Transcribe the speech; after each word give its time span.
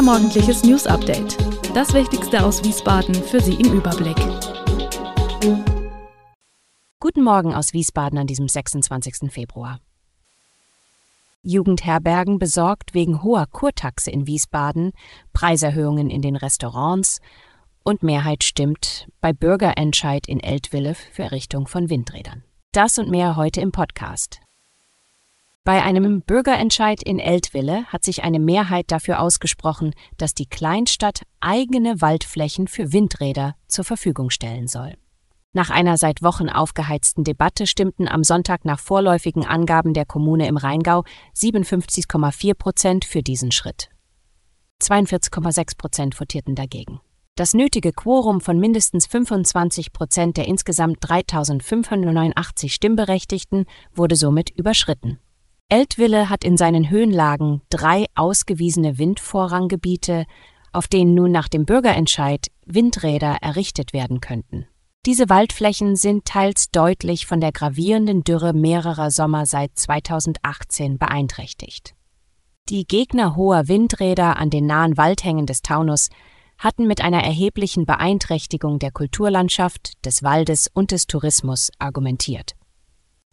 Unser 0.00 0.12
morgendliches 0.12 0.64
News 0.64 0.86
Update. 0.86 1.36
Das 1.74 1.92
Wichtigste 1.92 2.42
aus 2.42 2.64
Wiesbaden 2.64 3.14
für 3.14 3.38
Sie 3.38 3.52
im 3.56 3.74
Überblick. 3.74 4.16
Guten 7.00 7.22
Morgen 7.22 7.52
aus 7.52 7.74
Wiesbaden 7.74 8.18
an 8.18 8.26
diesem 8.26 8.48
26. 8.48 9.30
Februar. 9.30 9.78
Jugendherbergen 11.42 12.38
besorgt 12.38 12.94
wegen 12.94 13.22
hoher 13.22 13.44
Kurtaxe 13.44 14.10
in 14.10 14.26
Wiesbaden, 14.26 14.92
Preiserhöhungen 15.34 16.08
in 16.08 16.22
den 16.22 16.36
Restaurants 16.36 17.20
und 17.82 18.02
Mehrheit 18.02 18.42
stimmt 18.42 19.06
bei 19.20 19.34
Bürgerentscheid 19.34 20.26
in 20.26 20.40
Eltville 20.40 20.94
für 20.94 21.24
Errichtung 21.24 21.66
von 21.66 21.90
Windrädern. 21.90 22.42
Das 22.72 22.96
und 22.96 23.10
mehr 23.10 23.36
heute 23.36 23.60
im 23.60 23.70
Podcast. 23.70 24.40
Bei 25.64 25.82
einem 25.82 26.22
Bürgerentscheid 26.22 27.02
in 27.02 27.18
Eltville 27.18 27.84
hat 27.86 28.02
sich 28.02 28.22
eine 28.24 28.40
Mehrheit 28.40 28.90
dafür 28.90 29.20
ausgesprochen, 29.20 29.92
dass 30.16 30.34
die 30.34 30.46
Kleinstadt 30.46 31.22
eigene 31.40 32.00
Waldflächen 32.00 32.66
für 32.66 32.92
Windräder 32.94 33.56
zur 33.68 33.84
Verfügung 33.84 34.30
stellen 34.30 34.68
soll. 34.68 34.94
Nach 35.52 35.68
einer 35.68 35.98
seit 35.98 36.22
Wochen 36.22 36.48
aufgeheizten 36.48 37.24
Debatte 37.24 37.66
stimmten 37.66 38.08
am 38.08 38.24
Sonntag 38.24 38.64
nach 38.64 38.78
vorläufigen 38.78 39.44
Angaben 39.44 39.92
der 39.92 40.06
Kommune 40.06 40.46
im 40.46 40.56
Rheingau 40.56 41.04
57,4 41.36 42.54
Prozent 42.54 43.04
für 43.04 43.22
diesen 43.22 43.52
Schritt. 43.52 43.90
42,6 44.82 45.76
Prozent 45.76 46.14
votierten 46.14 46.54
dagegen. 46.54 47.00
Das 47.34 47.52
nötige 47.52 47.92
Quorum 47.92 48.40
von 48.40 48.58
mindestens 48.58 49.06
25 49.06 49.92
Prozent 49.92 50.36
der 50.36 50.48
insgesamt 50.48 50.98
3589 51.00 52.72
Stimmberechtigten 52.72 53.66
wurde 53.92 54.16
somit 54.16 54.50
überschritten. 54.50 55.18
Eltville 55.70 56.28
hat 56.28 56.44
in 56.44 56.56
seinen 56.56 56.90
Höhenlagen 56.90 57.62
drei 57.70 58.06
ausgewiesene 58.16 58.98
Windvorranggebiete, 58.98 60.26
auf 60.72 60.88
denen 60.88 61.14
nun 61.14 61.30
nach 61.30 61.46
dem 61.46 61.64
Bürgerentscheid 61.64 62.48
Windräder 62.66 63.36
errichtet 63.40 63.92
werden 63.92 64.20
könnten. 64.20 64.66
Diese 65.06 65.28
Waldflächen 65.28 65.94
sind 65.94 66.24
teils 66.24 66.72
deutlich 66.72 67.26
von 67.26 67.40
der 67.40 67.52
gravierenden 67.52 68.24
Dürre 68.24 68.52
mehrerer 68.52 69.12
Sommer 69.12 69.46
seit 69.46 69.70
2018 69.78 70.98
beeinträchtigt. 70.98 71.94
Die 72.68 72.84
Gegner 72.84 73.36
hoher 73.36 73.68
Windräder 73.68 74.38
an 74.38 74.50
den 74.50 74.66
nahen 74.66 74.96
Waldhängen 74.96 75.46
des 75.46 75.62
Taunus 75.62 76.08
hatten 76.58 76.88
mit 76.88 77.00
einer 77.00 77.22
erheblichen 77.22 77.86
Beeinträchtigung 77.86 78.80
der 78.80 78.90
Kulturlandschaft, 78.90 80.04
des 80.04 80.24
Waldes 80.24 80.68
und 80.74 80.90
des 80.90 81.06
Tourismus 81.06 81.70
argumentiert. 81.78 82.56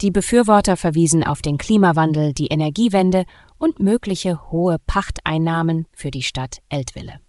Die 0.02 0.12
Befürworter 0.12 0.78
verwiesen 0.78 1.23
auf 1.23 1.42
den 1.42 1.58
Klimawandel, 1.58 2.31
die 2.31 2.48
Energiewende 2.48 3.26
und 3.58 3.80
mögliche 3.80 4.52
hohe 4.52 4.78
Pachteinnahmen 4.86 5.88
für 5.92 6.12
die 6.12 6.22
Stadt 6.22 6.59
Eltville. 6.70 7.20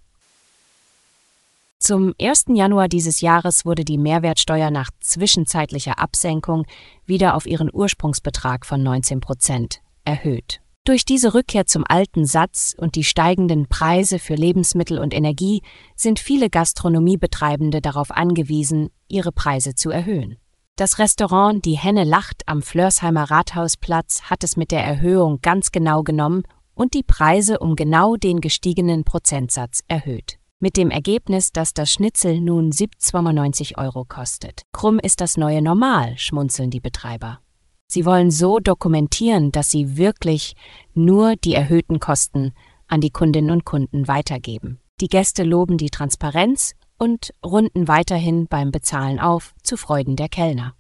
Zum 1.79 2.13
1. 2.21 2.47
Januar 2.49 2.89
dieses 2.89 3.23
Jahres 3.23 3.65
wurde 3.65 3.87
die 3.87 3.97
Mehrwertsteuer 3.97 4.71
nach 4.71 4.91
zwischenzeitlicher 5.01 5.99
Absenkung 5.99 6.67
wieder 7.07 7.37
auf 7.37 7.47
ihren 7.47 7.71
Ursprungsbetrag 7.73 8.67
von 8.67 8.83
19 8.83 9.21
Prozent 9.21 9.81
erhöht. 10.05 10.61
Durch 10.85 11.07
diese 11.07 11.33
Rückkehr 11.33 11.65
zum 11.65 11.85
alten 11.89 12.27
Satz 12.27 12.75
und 12.77 12.97
die 12.97 13.05
steigenden 13.05 13.69
Preise 13.69 14.19
für 14.19 14.35
Lebensmittel 14.35 14.99
und 14.99 15.15
Energie 15.15 15.63
sind 15.97 16.19
viele 16.19 16.51
Gastronomiebetreibende 16.51 17.81
darauf 17.81 18.11
angewiesen, 18.11 18.91
ihre 19.07 19.33
Preise 19.33 19.75
zu 19.75 19.89
erhöhen. 19.89 20.37
Das 20.79 21.01
Restaurant 21.01 21.65
Die 21.65 21.77
Henne 21.77 22.05
lacht 22.05 22.45
am 22.47 22.63
Flörsheimer 22.63 23.33
Rathausplatz 23.33 24.23
hat 24.31 24.45
es 24.45 24.57
mit 24.57 24.71
der 24.71 24.85
Erhöhung 24.85 25.41
ganz 25.43 25.73
genau 25.73 26.05
genommen 26.05 26.45
und 26.73 26.95
die 26.95 27.03
Preise 27.03 27.59
um 27.59 27.75
genau 27.75 28.15
den 28.15 28.41
gestiegenen 28.41 29.03
Prozentsatz 29.03 29.81
erhöht. 29.89 30.39
Mit 30.61 30.77
dem 30.77 30.93
Ergebnis, 30.93 31.51
dass 31.51 31.75
das 31.75 31.93
Schnitzel 31.93 32.41
nun 32.41 32.71
7,90 32.71 33.77
Euro 33.77 34.05
kostet. 34.05 34.63
Krumm 34.73 35.01
ist 35.01 35.21
das 35.21 35.37
neue 35.37 35.63
Normal, 35.63 36.17
schmunzeln 36.17 36.71
die 36.71 36.79
Betreiber. 36.79 37.41
Sie 37.89 38.05
wollen 38.05 38.31
so 38.31 38.61
dokumentieren, 38.61 39.51
dass 39.51 39.71
sie 39.71 39.97
wirklich 39.97 40.55
nur 40.95 41.35
die 41.35 41.55
erhöhten 41.55 41.99
Kosten 41.99 42.53
an 42.87 43.01
die 43.01 43.11
Kundinnen 43.11 43.51
und 43.51 43.65
Kunden 43.65 44.07
weitergeben. 44.07 44.79
Die 45.01 45.09
Gäste 45.09 45.43
loben 45.43 45.77
die 45.77 45.91
Transparenz 45.91 46.75
und 46.99 47.33
runden 47.45 47.89
weiterhin 47.89 48.47
beim 48.47 48.71
Bezahlen 48.71 49.21
auf, 49.21 49.55
zu 49.63 49.77
Freuden 49.77 50.17
der 50.17 50.29
Kellner. 50.29 50.75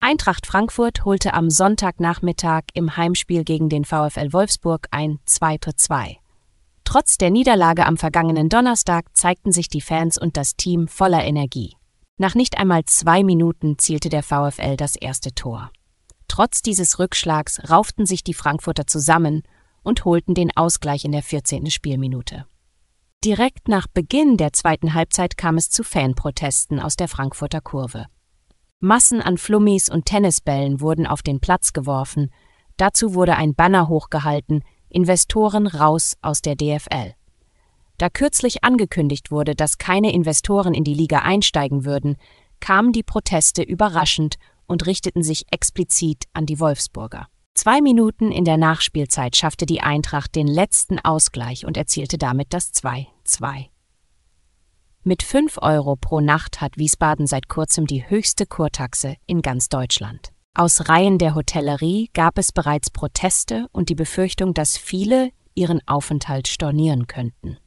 Eintracht 0.00 0.46
Frankfurt 0.46 1.04
holte 1.04 1.34
am 1.34 1.50
Sonntagnachmittag 1.50 2.62
im 2.74 2.96
Heimspiel 2.96 3.44
gegen 3.44 3.68
den 3.68 3.84
VfL 3.84 4.32
Wolfsburg 4.32 4.86
ein 4.90 5.18
2 5.24 5.58
zu 5.58 5.74
2. 5.74 6.18
Trotz 6.84 7.18
der 7.18 7.30
Niederlage 7.30 7.84
am 7.84 7.96
vergangenen 7.96 8.48
Donnerstag 8.48 9.06
zeigten 9.16 9.50
sich 9.50 9.68
die 9.68 9.80
Fans 9.80 10.16
und 10.18 10.36
das 10.36 10.54
Team 10.54 10.86
voller 10.86 11.24
Energie. 11.24 11.74
Nach 12.18 12.34
nicht 12.34 12.56
einmal 12.58 12.84
zwei 12.84 13.24
Minuten 13.24 13.78
zielte 13.78 14.08
der 14.08 14.22
VfL 14.22 14.76
das 14.76 14.94
erste 14.94 15.34
Tor. 15.34 15.70
Trotz 16.28 16.62
dieses 16.62 16.98
Rückschlags 16.98 17.68
rauften 17.68 18.06
sich 18.06 18.22
die 18.22 18.34
Frankfurter 18.34 18.86
zusammen 18.86 19.42
und 19.82 20.04
holten 20.04 20.34
den 20.34 20.56
Ausgleich 20.56 21.04
in 21.04 21.12
der 21.12 21.22
14. 21.22 21.70
Spielminute. 21.70 22.46
Direkt 23.26 23.66
nach 23.66 23.88
Beginn 23.88 24.36
der 24.36 24.52
zweiten 24.52 24.94
Halbzeit 24.94 25.36
kam 25.36 25.56
es 25.56 25.68
zu 25.68 25.82
Fanprotesten 25.82 26.78
aus 26.78 26.94
der 26.94 27.08
Frankfurter 27.08 27.60
Kurve. 27.60 28.06
Massen 28.78 29.20
an 29.20 29.36
Flummis 29.36 29.88
und 29.88 30.06
Tennisbällen 30.06 30.80
wurden 30.80 31.08
auf 31.08 31.24
den 31.24 31.40
Platz 31.40 31.72
geworfen, 31.72 32.30
dazu 32.76 33.14
wurde 33.14 33.34
ein 33.34 33.56
Banner 33.56 33.88
hochgehalten 33.88 34.62
Investoren 34.88 35.66
raus 35.66 36.14
aus 36.22 36.40
der 36.40 36.54
DFL. 36.54 37.14
Da 37.98 38.10
kürzlich 38.10 38.62
angekündigt 38.62 39.32
wurde, 39.32 39.56
dass 39.56 39.78
keine 39.78 40.12
Investoren 40.12 40.72
in 40.72 40.84
die 40.84 40.94
Liga 40.94 41.18
einsteigen 41.18 41.84
würden, 41.84 42.18
kamen 42.60 42.92
die 42.92 43.02
Proteste 43.02 43.64
überraschend 43.64 44.36
und 44.68 44.86
richteten 44.86 45.24
sich 45.24 45.46
explizit 45.50 46.26
an 46.32 46.46
die 46.46 46.60
Wolfsburger. 46.60 47.26
Zwei 47.54 47.80
Minuten 47.80 48.30
in 48.30 48.44
der 48.44 48.56
Nachspielzeit 48.56 49.34
schaffte 49.34 49.66
die 49.66 49.80
Eintracht 49.80 50.36
den 50.36 50.46
letzten 50.46 51.00
Ausgleich 51.00 51.66
und 51.66 51.76
erzielte 51.76 52.18
damit 52.18 52.52
das 52.52 52.70
2-2. 53.26 53.66
Mit 55.02 55.22
5 55.22 55.58
Euro 55.62 55.96
pro 55.96 56.20
Nacht 56.20 56.60
hat 56.60 56.78
Wiesbaden 56.78 57.26
seit 57.26 57.48
kurzem 57.48 57.86
die 57.86 58.08
höchste 58.08 58.46
Kurtaxe 58.46 59.16
in 59.26 59.42
ganz 59.42 59.68
Deutschland. 59.68 60.32
Aus 60.54 60.88
Reihen 60.88 61.18
der 61.18 61.34
Hotellerie 61.34 62.10
gab 62.14 62.38
es 62.38 62.50
bereits 62.50 62.90
Proteste 62.90 63.66
und 63.72 63.88
die 63.88 63.94
Befürchtung, 63.94 64.54
dass 64.54 64.76
viele 64.76 65.30
ihren 65.54 65.80
Aufenthalt 65.86 66.48
stornieren 66.48 67.06
könnten. 67.06 67.58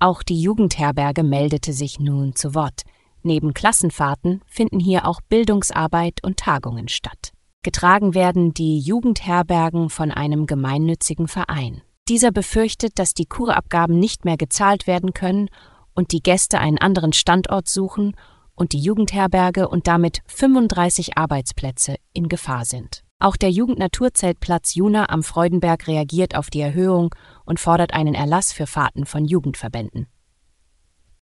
Auch 0.00 0.22
die 0.22 0.40
Jugendherberge 0.40 1.22
meldete 1.22 1.72
sich 1.72 2.00
nun 2.00 2.34
zu 2.34 2.54
Wort. 2.54 2.82
Neben 3.22 3.52
Klassenfahrten 3.52 4.42
finden 4.46 4.80
hier 4.80 5.06
auch 5.06 5.20
Bildungsarbeit 5.28 6.22
und 6.24 6.38
Tagungen 6.38 6.88
statt. 6.88 7.32
Getragen 7.62 8.14
werden 8.14 8.54
die 8.54 8.78
Jugendherbergen 8.78 9.90
von 9.90 10.10
einem 10.10 10.46
gemeinnützigen 10.46 11.28
Verein. 11.28 11.82
Dieser 12.08 12.30
befürchtet, 12.30 12.98
dass 12.98 13.12
die 13.12 13.26
Kurabgaben 13.26 13.98
nicht 13.98 14.24
mehr 14.24 14.38
gezahlt 14.38 14.86
werden 14.86 15.12
können 15.12 15.50
und 15.94 16.12
die 16.12 16.22
Gäste 16.22 16.58
einen 16.58 16.78
anderen 16.78 17.12
Standort 17.12 17.68
suchen 17.68 18.16
und 18.54 18.72
die 18.72 18.80
Jugendherberge 18.80 19.68
und 19.68 19.86
damit 19.86 20.22
35 20.26 21.18
Arbeitsplätze 21.18 21.96
in 22.14 22.28
Gefahr 22.28 22.64
sind. 22.64 23.04
Auch 23.20 23.36
der 23.36 23.50
Jugendnaturzelt-Platz 23.50 24.74
Juna 24.74 25.10
am 25.10 25.22
Freudenberg 25.22 25.86
reagiert 25.86 26.34
auf 26.34 26.50
die 26.50 26.60
Erhöhung 26.60 27.14
und 27.44 27.60
fordert 27.60 27.92
einen 27.92 28.14
Erlass 28.14 28.52
für 28.52 28.66
Fahrten 28.66 29.06
von 29.06 29.24
Jugendverbänden. 29.24 30.06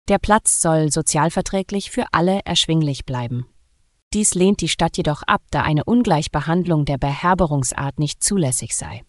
Der 0.07 0.19
Platz 0.19 0.61
soll 0.61 0.91
sozialverträglich 0.91 1.89
für 1.89 2.05
alle 2.11 2.41
erschwinglich 2.45 3.05
bleiben. 3.05 3.47
Dies 4.13 4.35
lehnt 4.35 4.61
die 4.61 4.67
Stadt 4.67 4.97
jedoch 4.97 5.23
ab, 5.23 5.41
da 5.49 5.61
eine 5.63 5.83
Ungleichbehandlung 5.83 6.85
der 6.85 6.97
Beherberungsart 6.97 7.97
nicht 7.97 8.21
zulässig 8.23 8.75
sei. 8.75 9.01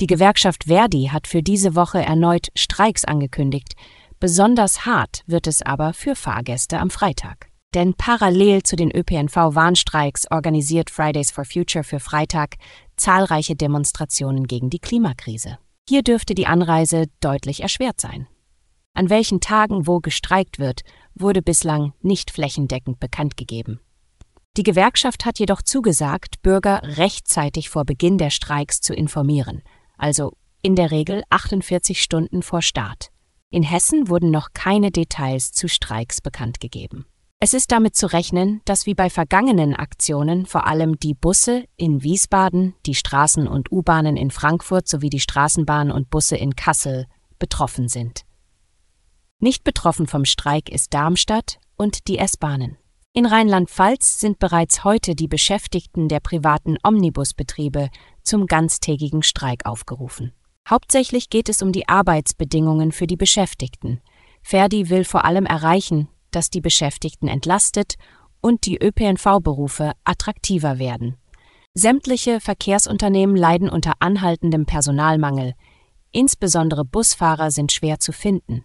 Die 0.00 0.08
Gewerkschaft 0.08 0.64
Verdi 0.64 1.10
hat 1.12 1.28
für 1.28 1.40
diese 1.40 1.76
Woche 1.76 2.00
erneut 2.02 2.48
Streiks 2.56 3.04
angekündigt. 3.04 3.74
Besonders 4.18 4.86
hart 4.86 5.22
wird 5.26 5.46
es 5.46 5.62
aber 5.62 5.92
für 5.92 6.16
Fahrgäste 6.16 6.80
am 6.80 6.90
Freitag. 6.90 7.48
Denn 7.74 7.94
parallel 7.94 8.64
zu 8.64 8.74
den 8.74 8.90
ÖPNV-Warnstreiks 8.90 10.30
organisiert 10.32 10.90
Fridays 10.90 11.30
for 11.30 11.44
Future 11.44 11.84
für 11.84 12.00
Freitag 12.00 12.56
zahlreiche 12.96 13.54
Demonstrationen 13.54 14.48
gegen 14.48 14.68
die 14.68 14.80
Klimakrise. 14.80 15.58
Hier 15.88 16.02
dürfte 16.02 16.34
die 16.34 16.48
Anreise 16.48 17.06
deutlich 17.20 17.60
erschwert 17.60 18.00
sein. 18.00 18.26
An 18.94 19.10
welchen 19.10 19.40
Tagen 19.40 19.86
wo 19.86 20.00
gestreikt 20.00 20.58
wird, 20.58 20.82
wurde 21.14 21.40
bislang 21.40 21.92
nicht 22.00 22.32
flächendeckend 22.32 22.98
bekannt 22.98 23.36
gegeben. 23.36 23.80
Die 24.56 24.62
Gewerkschaft 24.62 25.24
hat 25.24 25.40
jedoch 25.40 25.62
zugesagt, 25.62 26.40
Bürger 26.42 26.80
rechtzeitig 26.96 27.70
vor 27.70 27.84
Beginn 27.84 28.18
der 28.18 28.30
Streiks 28.30 28.80
zu 28.80 28.94
informieren, 28.94 29.62
also 29.96 30.32
in 30.62 30.76
der 30.76 30.90
Regel 30.90 31.22
48 31.30 32.02
Stunden 32.02 32.42
vor 32.42 32.62
Start. 32.62 33.10
In 33.50 33.62
Hessen 33.62 34.08
wurden 34.08 34.30
noch 34.30 34.48
keine 34.52 34.90
Details 34.90 35.52
zu 35.52 35.68
Streiks 35.68 36.20
bekannt 36.20 36.60
gegeben. 36.60 37.06
Es 37.40 37.52
ist 37.52 37.72
damit 37.72 37.94
zu 37.94 38.06
rechnen, 38.06 38.62
dass 38.64 38.86
wie 38.86 38.94
bei 38.94 39.10
vergangenen 39.10 39.74
Aktionen 39.74 40.46
vor 40.46 40.66
allem 40.66 40.98
die 40.98 41.14
Busse 41.14 41.64
in 41.76 42.02
Wiesbaden, 42.02 42.74
die 42.86 42.94
Straßen 42.94 43.46
und 43.46 43.70
U-Bahnen 43.70 44.16
in 44.16 44.30
Frankfurt 44.30 44.88
sowie 44.88 45.10
die 45.10 45.20
Straßenbahnen 45.20 45.92
und 45.92 46.08
Busse 46.08 46.36
in 46.36 46.56
Kassel 46.56 47.06
betroffen 47.38 47.88
sind. 47.88 48.22
Nicht 49.40 49.62
betroffen 49.62 50.06
vom 50.06 50.24
Streik 50.24 50.70
ist 50.70 50.94
Darmstadt 50.94 51.58
und 51.76 52.08
die 52.08 52.18
S-Bahnen. 52.18 52.78
In 53.16 53.26
Rheinland-Pfalz 53.26 54.18
sind 54.18 54.40
bereits 54.40 54.82
heute 54.82 55.14
die 55.14 55.28
Beschäftigten 55.28 56.08
der 56.08 56.18
privaten 56.18 56.78
Omnibusbetriebe 56.82 57.90
zum 58.24 58.48
ganztägigen 58.48 59.22
Streik 59.22 59.66
aufgerufen. 59.66 60.32
Hauptsächlich 60.68 61.30
geht 61.30 61.48
es 61.48 61.62
um 61.62 61.70
die 61.70 61.88
Arbeitsbedingungen 61.88 62.90
für 62.90 63.06
die 63.06 63.16
Beschäftigten. 63.16 64.00
Verdi 64.42 64.90
will 64.90 65.04
vor 65.04 65.24
allem 65.24 65.46
erreichen, 65.46 66.08
dass 66.32 66.50
die 66.50 66.60
Beschäftigten 66.60 67.28
entlastet 67.28 67.94
und 68.40 68.66
die 68.66 68.82
ÖPNV-Berufe 68.82 69.92
attraktiver 70.02 70.80
werden. 70.80 71.16
Sämtliche 71.72 72.40
Verkehrsunternehmen 72.40 73.36
leiden 73.36 73.68
unter 73.68 73.92
anhaltendem 74.00 74.66
Personalmangel. 74.66 75.54
Insbesondere 76.10 76.84
Busfahrer 76.84 77.52
sind 77.52 77.70
schwer 77.70 78.00
zu 78.00 78.10
finden. 78.10 78.64